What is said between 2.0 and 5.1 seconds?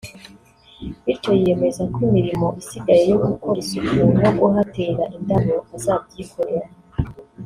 imirimo isigaye yo gukora isuku no kuhatera